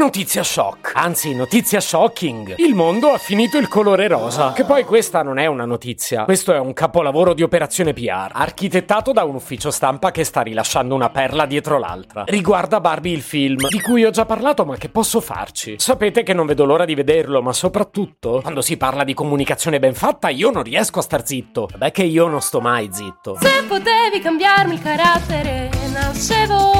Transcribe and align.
Notizia 0.00 0.42
shock. 0.42 0.92
Anzi, 0.94 1.34
notizia 1.34 1.78
shocking. 1.78 2.54
Il 2.56 2.74
mondo 2.74 3.10
ha 3.10 3.18
finito 3.18 3.58
il 3.58 3.68
colore 3.68 4.08
rosa. 4.08 4.52
Che 4.52 4.64
poi 4.64 4.82
questa 4.82 5.22
non 5.22 5.38
è 5.38 5.44
una 5.44 5.66
notizia. 5.66 6.24
Questo 6.24 6.54
è 6.54 6.58
un 6.58 6.72
capolavoro 6.72 7.34
di 7.34 7.42
operazione 7.42 7.92
PR, 7.92 8.30
architettato 8.32 9.12
da 9.12 9.24
un 9.24 9.34
ufficio 9.34 9.70
stampa 9.70 10.10
che 10.10 10.24
sta 10.24 10.40
rilasciando 10.40 10.94
una 10.94 11.10
perla 11.10 11.44
dietro 11.44 11.78
l'altra. 11.78 12.24
Riguarda 12.26 12.80
Barbie 12.80 13.12
il 13.12 13.20
film, 13.20 13.68
di 13.68 13.78
cui 13.82 14.06
ho 14.06 14.10
già 14.10 14.24
parlato 14.24 14.64
ma 14.64 14.78
che 14.78 14.88
posso 14.88 15.20
farci. 15.20 15.74
Sapete 15.76 16.22
che 16.22 16.32
non 16.32 16.46
vedo 16.46 16.64
l'ora 16.64 16.86
di 16.86 16.94
vederlo, 16.94 17.42
ma 17.42 17.52
soprattutto, 17.52 18.40
quando 18.40 18.62
si 18.62 18.78
parla 18.78 19.04
di 19.04 19.12
comunicazione 19.12 19.78
ben 19.78 19.92
fatta, 19.92 20.30
io 20.30 20.50
non 20.50 20.62
riesco 20.62 21.00
a 21.00 21.02
star 21.02 21.26
zitto. 21.26 21.68
Beh 21.76 21.90
che 21.90 22.04
io 22.04 22.26
non 22.26 22.40
sto 22.40 22.62
mai 22.62 22.88
zitto. 22.90 23.36
Se 23.38 23.64
potevi 23.68 24.18
cambiarmi 24.22 24.72
il 24.72 24.80
carattere, 24.80 25.68
nascevo. 25.92 26.79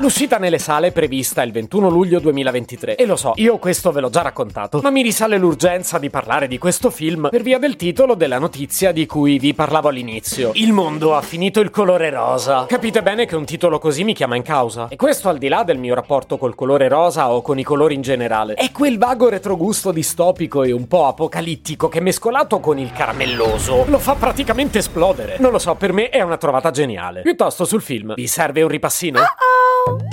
L'uscita 0.00 0.38
nelle 0.38 0.58
sale 0.58 0.86
è 0.86 0.92
prevista 0.92 1.42
il 1.42 1.52
21 1.52 1.90
luglio 1.90 2.20
2023 2.20 2.96
e 2.96 3.04
lo 3.04 3.16
so, 3.16 3.32
io 3.36 3.58
questo 3.58 3.92
ve 3.92 4.00
l'ho 4.00 4.08
già 4.08 4.22
raccontato, 4.22 4.80
ma 4.82 4.88
mi 4.88 5.02
risale 5.02 5.36
l'urgenza 5.36 5.98
di 5.98 6.08
parlare 6.08 6.48
di 6.48 6.56
questo 6.56 6.88
film 6.88 7.28
per 7.30 7.42
via 7.42 7.58
del 7.58 7.76
titolo 7.76 8.14
della 8.14 8.38
notizia 8.38 8.92
di 8.92 9.04
cui 9.04 9.38
vi 9.38 9.52
parlavo 9.52 9.88
all'inizio. 9.88 10.52
Il 10.54 10.72
mondo 10.72 11.14
ha 11.14 11.20
finito 11.20 11.60
il 11.60 11.68
colore 11.68 12.08
rosa. 12.08 12.64
Capite 12.64 13.02
bene 13.02 13.26
che 13.26 13.36
un 13.36 13.44
titolo 13.44 13.78
così 13.78 14.02
mi 14.02 14.14
chiama 14.14 14.36
in 14.36 14.42
causa. 14.42 14.88
E 14.88 14.96
questo 14.96 15.28
al 15.28 15.36
di 15.36 15.48
là 15.48 15.64
del 15.64 15.76
mio 15.76 15.94
rapporto 15.94 16.38
col 16.38 16.54
colore 16.54 16.88
rosa 16.88 17.30
o 17.30 17.42
con 17.42 17.58
i 17.58 17.62
colori 17.62 17.94
in 17.94 18.00
generale. 18.00 18.54
È 18.54 18.72
quel 18.72 18.96
vago 18.96 19.28
retrogusto 19.28 19.92
distopico 19.92 20.62
e 20.62 20.72
un 20.72 20.88
po' 20.88 21.08
apocalittico 21.08 21.88
che 21.88 22.00
mescolato 22.00 22.58
con 22.58 22.78
il 22.78 22.90
caramelloso 22.90 23.84
lo 23.86 23.98
fa 23.98 24.14
praticamente 24.14 24.78
esplodere. 24.78 25.36
Non 25.40 25.52
lo 25.52 25.58
so, 25.58 25.74
per 25.74 25.92
me 25.92 26.08
è 26.08 26.22
una 26.22 26.38
trovata 26.38 26.70
geniale. 26.70 27.20
Piuttosto 27.20 27.66
sul 27.66 27.82
film, 27.82 28.14
vi 28.14 28.26
serve 28.26 28.62
un 28.62 28.68
ripassino? 28.68 29.18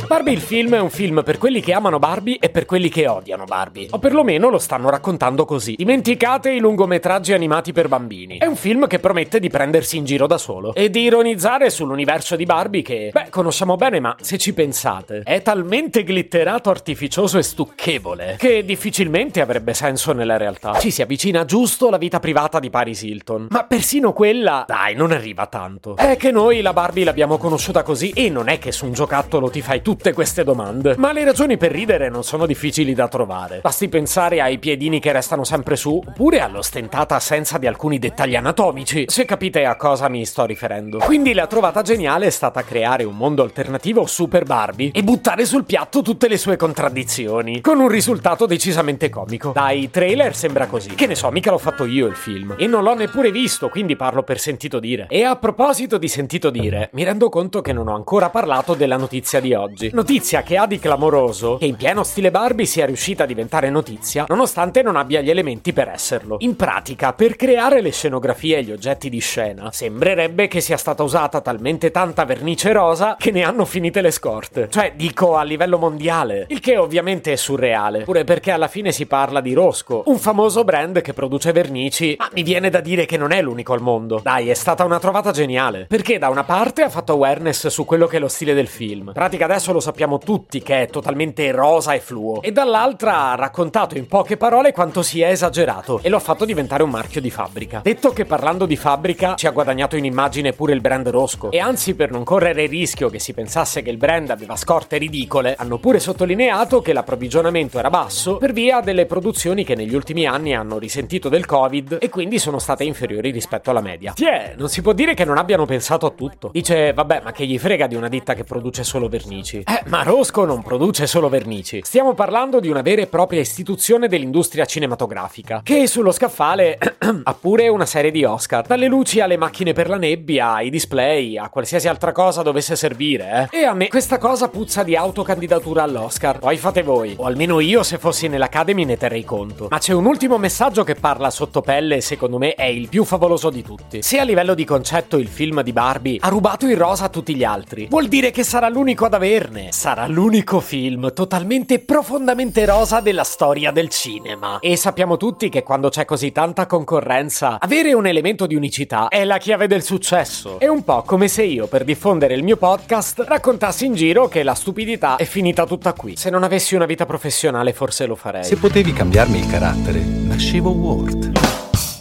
Barbie 0.08 0.34
il 0.34 0.40
film 0.40 0.74
è 0.74 0.80
un 0.80 0.90
film 0.90 1.22
per 1.22 1.38
quelli 1.38 1.60
che 1.60 1.74
amano 1.74 2.00
Barbie 2.00 2.38
e 2.40 2.50
per 2.50 2.66
quelli 2.66 2.88
che 2.88 3.08
odiano 3.08 3.44
Barbie. 3.44 3.88
O 3.92 4.00
perlomeno 4.00 4.50
lo 4.50 4.58
stanno 4.58 4.90
raccontando 4.90 5.44
così. 5.44 5.76
Dimenticate 5.76 6.50
i 6.50 6.60
lungometraggi 6.60 7.34
animati 7.34 7.74
per 7.74 7.90
bambini. 7.90 8.38
È 8.38 8.46
un 8.46 8.56
film 8.56 8.88
che 8.88 9.00
promette 9.00 9.40
di 9.40 9.50
prendersi 9.50 9.98
in 9.98 10.06
giro 10.06 10.26
da 10.26 10.38
solo 10.38 10.74
e 10.74 10.90
di 10.90 11.02
ironizzare 11.02 11.70
sull'universo 11.70 12.38
di 12.38 12.46
Barbie 12.46 12.82
che, 12.84 13.10
beh, 13.12 13.28
conosciamo 13.30 13.76
bene, 13.76 14.00
ma 14.00 14.16
se 14.22 14.38
ci 14.38 14.54
pensate, 14.54 15.24
è 15.26 15.42
talmente 15.42 16.04
glitterato, 16.04 16.70
artificioso 16.70 17.38
e 17.38 17.44
stucchevole 17.44 18.38
che 18.40 18.64
difficilmente 18.64 19.42
avrebbe 19.42 19.74
senso 19.74 20.14
nella 20.14 20.38
realtà. 20.38 20.80
Ci 20.80 20.90
si 20.90 21.02
avvicina 21.02 21.44
giusto 21.44 21.90
alla 21.90 21.98
vita 21.98 22.20
privata 22.20 22.60
di 22.60 22.70
Paris 22.70 23.02
Hilton, 23.02 23.48
ma 23.50 23.66
persino 23.66 24.14
quella, 24.14 24.64
dai, 24.66 24.96
non 24.96 25.12
arriva 25.12 25.48
tanto. 25.48 25.98
È 25.98 26.16
che 26.16 26.32
noi 26.32 26.62
la 26.62 26.72
Barbie 26.72 27.04
l'abbiamo 27.04 27.38
conosciuta 27.38 27.84
così 27.84 28.12
e 28.12 28.30
non 28.30 28.48
è 28.48 28.58
che 28.58 28.72
su 28.72 28.86
un 28.86 28.94
giocattolo 28.94 29.50
ti 29.50 29.62
fai 29.68 29.82
tutte 29.82 30.14
queste 30.14 30.46
domande. 30.46 30.96
Ma 30.98 31.12
le 31.12 31.26
ragioni 31.26 31.58
per 31.58 31.72
ridere 31.72 32.08
non 32.08 32.24
sono 32.24 32.46
difficili 32.46 32.94
da 32.94 33.10
trovare. 33.10 33.60
Basti 33.62 33.90
pensare 33.90 34.40
ai 34.40 34.60
piedini 34.60 35.02
che 35.02 35.12
restano 35.12 35.44
sempre 35.44 35.76
su, 35.76 36.02
oppure 36.06 36.40
all'ostentata 36.40 37.16
assenza 37.16 37.58
di 37.58 37.68
alcuni 37.68 38.00
dettagli 38.00 38.38
anatomici, 38.38 39.04
se 39.10 39.26
capite 39.26 39.66
a 39.66 39.76
cosa 39.76 40.08
mi 40.08 40.26
sto 40.26 40.46
riferendo. 40.46 41.00
Quindi 41.00 41.34
la 41.34 41.48
trovata 41.48 41.82
geniale 41.82 42.28
è 42.28 42.30
stata 42.30 42.64
creare 42.64 43.04
un 43.04 43.18
mondo 43.18 43.44
alternativo 43.44 44.06
super 44.06 44.46
Barbie 44.46 44.92
e 44.94 45.04
buttare 45.04 45.44
sul 45.44 45.66
piatto 45.66 46.02
tutte 46.02 46.30
le 46.30 46.38
sue 46.38 46.56
contraddizioni, 46.56 47.60
con 47.60 47.82
un 47.82 47.90
risultato 47.90 48.46
decisamente 48.46 49.10
comico. 49.10 49.52
Dai 49.54 49.90
trailer 49.90 50.34
sembra 50.34 50.68
così. 50.68 50.96
Che 50.96 51.08
ne 51.08 51.16
so, 51.16 51.30
mica 51.30 51.52
l'ho 51.52 51.58
fatto 51.58 51.84
io 51.84 52.08
il 52.08 52.16
film. 52.16 52.56
E 52.58 52.68
non 52.68 52.84
l'ho 52.84 52.96
neppure 52.96 53.32
visto, 53.32 53.68
quindi 53.68 53.98
parlo 53.98 54.24
per 54.24 54.40
sentito 54.40 54.80
dire. 54.80 55.08
E 55.10 55.26
a 55.26 55.36
proposito 55.36 55.98
di 55.98 56.08
sentito 56.08 56.50
dire, 56.52 56.90
mi 56.94 57.04
rendo 57.04 57.28
conto 57.28 57.60
che 57.60 57.74
non 57.74 57.90
ho 57.90 57.96
ancora 57.96 58.30
parlato 58.30 58.74
della 58.74 58.96
notizia 58.96 59.42
di 59.42 59.56
oggi. 59.58 59.90
Notizia 59.94 60.44
che 60.44 60.58
ha 60.58 60.66
di 60.66 60.80
clamoroso 60.80 61.58
che 61.58 61.66
in 61.66 61.76
pieno 61.76 62.04
stile 62.04 62.32
Barbie 62.32 62.66
sia 62.66 62.86
riuscita 62.86 63.24
a 63.24 63.26
diventare 63.26 63.70
notizia, 63.70 64.26
nonostante 64.28 64.82
non 64.82 64.96
abbia 64.96 65.22
gli 65.22 65.30
elementi 65.30 65.74
per 65.74 65.90
esserlo. 65.90 66.38
In 66.40 66.56
pratica, 66.56 67.14
per 67.14 67.36
creare 67.36 67.82
le 67.82 67.92
scenografie 67.92 68.58
e 68.58 68.64
gli 68.64 68.72
oggetti 68.72 69.10
di 69.10 69.20
scena, 69.20 69.72
sembrerebbe 69.72 70.48
che 70.48 70.62
sia 70.62 70.78
stata 70.78 71.04
usata 71.04 71.42
talmente 71.42 71.92
tanta 71.92 72.26
vernice 72.26 72.72
rosa 72.72 73.16
che 73.18 73.32
ne 73.32 73.44
hanno 73.44 73.66
finite 73.66 74.02
le 74.02 74.12
scorte. 74.12 74.70
Cioè, 74.70 74.94
dico 74.96 75.36
a 75.36 75.44
livello 75.44 75.78
mondiale. 75.78 76.46
Il 76.50 76.60
che 76.60 76.78
ovviamente 76.78 77.34
è 77.34 77.36
surreale, 77.36 78.04
pure 78.04 78.24
perché 78.24 78.52
alla 78.52 78.68
fine 78.68 78.92
si 78.92 79.06
parla 79.06 79.42
di 79.42 79.54
Rosco, 79.54 80.04
un 80.06 80.18
famoso 80.20 80.64
brand 80.64 81.02
che 81.02 81.14
produce 81.14 81.52
vernici, 81.52 82.16
ma 82.18 82.30
mi 82.34 82.44
viene 82.44 82.70
da 82.70 82.80
dire 82.80 83.06
che 83.06 83.18
non 83.18 83.32
è 83.32 83.42
l'unico 83.42 83.74
al 83.74 83.82
mondo. 83.82 84.20
Dai, 84.22 84.50
è 84.50 84.54
stata 84.54 84.84
una 84.84 85.00
trovata 85.00 85.32
geniale. 85.32 85.86
Perché 85.88 86.18
da 86.18 86.30
una 86.30 86.44
parte 86.44 86.84
ha 86.84 86.90
fatto 86.90 87.14
awareness 87.14 87.68
su 87.68 87.86
quello 87.86 88.08
che 88.08 88.18
è 88.18 88.20
lo 88.20 88.28
stile 88.28 88.54
del 88.54 88.68
film. 88.68 89.12
Pratica 89.14 89.47
adesso 89.48 89.72
lo 89.72 89.80
sappiamo 89.80 90.18
tutti 90.18 90.62
che 90.62 90.84
è 90.84 90.88
totalmente 90.88 91.52
rosa 91.52 91.94
e 91.94 92.00
fluo. 92.00 92.42
E 92.42 92.52
dall'altra 92.52 93.32
ha 93.32 93.36
raccontato 93.36 93.98
in 93.98 94.06
poche 94.08 94.38
parole 94.38 94.72
quanto 94.72 95.02
sia 95.02 95.30
esagerato 95.30 96.00
e 96.04 96.10
lo 96.10 96.18
ha 96.18 96.20
fatto 96.20 96.46
diventare 96.46 96.84
un 96.84 96.90
marchio 96.90 97.22
di 97.22 97.32
fabbrica. 97.32 97.82
Detto 97.84 98.12
che 98.12 98.26
parlando 98.26 98.66
di 98.66 98.76
fabbrica 98.76 99.36
ci 99.36 99.48
ha 99.48 99.52
guadagnato 99.52 99.96
in 99.96 100.06
immagine 100.06 100.54
pure 100.54 100.74
il 100.74 100.82
brand 100.82 101.08
Rosco. 101.08 101.52
E 101.52 101.60
anzi, 101.60 101.96
per 101.96 102.12
non 102.12 102.24
correre 102.24 102.64
il 102.64 102.70
rischio 102.70 103.10
che 103.10 103.20
si 103.20 103.34
pensasse 103.34 103.82
che 103.82 103.90
il 103.90 103.98
brand 103.98 104.30
aveva 104.30 104.56
scorte 104.56 104.98
ridicole, 104.98 105.56
hanno 105.58 105.78
pure 105.78 106.00
sottolineato 106.00 106.82
che 106.82 106.94
l'approvvigionamento 106.94 107.80
era 107.80 107.90
basso 107.90 108.38
per 108.38 108.52
via 108.52 108.82
delle 108.82 109.06
produzioni 109.06 109.64
che 109.64 109.76
negli 109.76 109.96
ultimi 109.96 110.26
anni 110.26 110.54
hanno 110.54 110.78
risentito 110.78 111.30
del 111.30 111.46
Covid 111.46 111.98
e 112.02 112.10
quindi 112.10 112.40
sono 112.40 112.60
state 112.60 112.84
inferiori 112.84 113.32
rispetto 113.32 113.70
alla 113.70 113.82
media. 113.82 114.14
Tiè, 114.14 114.56
non 114.58 114.70
si 114.70 114.82
può 114.82 114.94
dire 114.94 115.14
che 115.14 115.26
non 115.26 115.38
abbiano 115.38 115.66
pensato 115.66 116.06
a 116.06 116.12
tutto. 116.12 116.50
Dice, 116.52 116.94
vabbè, 116.94 117.22
ma 117.24 117.32
che 117.32 117.46
gli 117.46 117.58
frega 117.58 117.88
di 117.88 117.96
una 117.96 118.10
ditta 118.10 118.34
che 118.34 118.44
produce 118.44 118.84
solo 118.84 119.08
vernici? 119.38 119.64
Eh, 119.66 119.84
ma 119.88 120.04
Rosco 120.04 120.46
non 120.46 120.62
produce 120.64 121.08
solo 121.08 121.30
vernici. 121.30 121.82
Stiamo 121.84 122.14
parlando 122.14 122.60
di 122.60 122.70
una 122.70 122.82
vera 122.82 123.02
e 123.02 123.08
propria 123.08 123.40
istituzione 123.40 124.08
dell'industria 124.08 124.66
cinematografica, 124.66 125.62
che 125.64 125.88
sullo 125.88 126.12
scaffale 126.12 126.78
ha 127.24 127.34
pure 127.34 127.68
una 127.68 127.86
serie 127.86 128.12
di 128.12 128.24
Oscar. 128.24 128.66
Dalle 128.66 128.88
luci 128.88 129.20
alle 129.20 129.38
macchine 129.38 129.74
per 129.74 129.90
la 129.90 129.98
nebbia, 129.98 130.54
ai 130.54 130.70
display, 130.70 131.38
a 131.38 131.50
qualsiasi 131.50 131.88
altra 131.88 132.12
cosa 132.12 132.42
dovesse 132.42 132.76
servire, 132.76 133.50
eh. 133.52 133.60
E 133.60 133.64
a 133.64 133.74
me 133.74 133.88
questa 133.88 134.18
cosa 134.18 134.50
puzza 134.50 134.84
di 134.84 134.96
autocandidatura 134.96 135.84
all'Oscar. 135.84 136.40
Poi 136.40 136.58
fate 136.58 136.84
voi. 136.84 137.16
O 137.18 137.26
almeno 137.26 137.60
io, 137.60 137.84
se 137.84 137.98
fossi 137.98 138.28
nell'Academy, 138.28 138.86
ne 138.86 138.98
terrei 138.98 139.24
conto. 139.24 139.68
Ma 139.70 139.78
c'è 139.78 139.94
un 139.94 140.06
ultimo 140.06 140.38
messaggio 140.38 140.84
che 140.84 140.96
parla 140.96 141.30
sotto 141.30 141.62
pelle 141.62 141.98
e 141.98 142.02
secondo 142.02 142.38
me 142.38 142.54
è 142.54 142.66
il 142.66 142.88
più 142.90 143.04
favoloso 143.04 143.50
di 143.50 143.62
tutti. 143.62 144.02
Se 144.02 144.20
a 144.20 144.24
livello 144.24 144.54
di 144.54 144.66
concetto 144.66 145.18
il 145.18 145.28
film 145.28 145.62
di 145.62 145.74
Barbie 145.74 146.18
ha 146.22 146.30
rubato 146.30 146.68
il 146.68 146.78
rosa 146.78 147.06
a 147.06 147.10
tutti 147.10 147.36
gli 147.36 147.44
altri, 147.44 147.88
vuol 147.90 148.08
dire 148.08 148.32
che 148.32 148.44
sarà 148.44 148.70
l'unico 148.70 149.06
ad 149.06 149.14
averne. 149.18 149.72
Sarà 149.72 150.08
l'unico 150.08 150.60
film 150.60 151.12
totalmente 151.14 151.80
profondamente 151.80 152.66
rosa 152.66 153.02
della 153.02 153.24
storia 153.24 153.72
del 153.72 153.90
cinema. 153.90 154.60
E 154.60 154.78
sappiamo 154.78 155.18
tutti 155.18 155.50
che 155.50 155.64
quando 155.64 155.90
c'è 155.90 156.06
così 156.06 156.32
tanta 156.32 156.66
concorrenza, 156.66 157.60
avere 157.60 157.94
un 157.94 158.08
elemento 158.08 158.48
di 158.48 158.56
unicità 158.56 159.10
è 159.10 159.24
la 159.26 159.38
chiave 159.38 159.68
del 159.68 159.84
successo. 159.84 160.60
È 160.60 160.68
un 160.68 160.84
po' 160.84 161.02
come 161.02 161.28
se 161.28 161.44
io, 161.44 161.68
per 161.68 161.84
diffondere 161.84 162.36
il 162.36 162.44
mio 162.44 162.58
podcast, 162.58 163.26
raccontassi 163.28 163.86
in 163.86 163.96
giro 163.96 164.28
che 164.28 164.44
la 164.44 164.56
stupidità 164.56 165.18
è 165.18 165.26
finita 165.26 165.66
tutta 165.66 165.94
qui. 165.94 166.16
Se 166.16 166.30
non 166.30 166.44
avessi 166.44 166.76
una 166.76 166.86
vita 166.86 167.06
professionale, 167.06 167.74
forse 167.74 168.06
lo 168.06 168.16
farei. 168.16 168.44
Se 168.44 168.56
potevi 168.56 168.94
cambiarmi 168.94 169.40
il 169.40 169.48
carattere, 169.48 170.00
nascevo 170.00 170.70
Ward. 170.70 171.32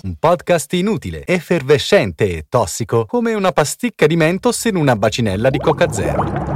Un 0.02 0.14
podcast 0.20 0.72
inutile, 0.74 1.24
effervescente 1.26 2.28
e 2.36 2.46
tossico, 2.48 3.06
come 3.06 3.34
una 3.34 3.50
pasticca 3.50 4.06
di 4.06 4.14
mentos 4.14 4.64
in 4.66 4.76
una 4.76 4.94
bacinella 4.94 5.50
di 5.50 5.58
Coca 5.58 5.90
Zero. 5.90 6.55